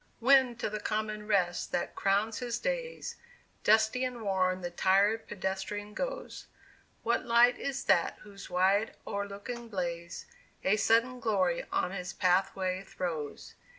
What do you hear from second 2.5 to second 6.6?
days, Dusty and worn the tired pedestrian goes,